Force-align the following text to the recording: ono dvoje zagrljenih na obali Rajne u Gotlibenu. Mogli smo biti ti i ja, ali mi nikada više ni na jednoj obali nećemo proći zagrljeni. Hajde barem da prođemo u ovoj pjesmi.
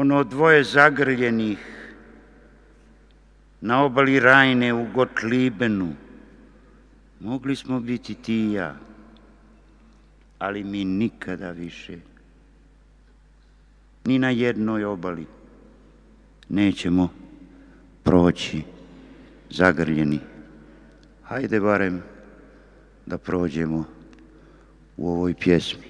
ono 0.00 0.24
dvoje 0.24 0.64
zagrljenih 0.64 1.58
na 3.60 3.84
obali 3.84 4.20
Rajne 4.20 4.74
u 4.74 4.86
Gotlibenu. 4.94 5.94
Mogli 7.20 7.56
smo 7.56 7.80
biti 7.80 8.14
ti 8.14 8.34
i 8.34 8.52
ja, 8.52 8.76
ali 10.38 10.64
mi 10.64 10.84
nikada 10.84 11.50
više 11.50 11.98
ni 14.04 14.18
na 14.18 14.30
jednoj 14.30 14.84
obali 14.84 15.26
nećemo 16.48 17.08
proći 18.02 18.62
zagrljeni. 19.50 20.18
Hajde 21.22 21.60
barem 21.60 22.02
da 23.06 23.18
prođemo 23.18 23.84
u 24.96 25.10
ovoj 25.10 25.34
pjesmi. 25.34 25.89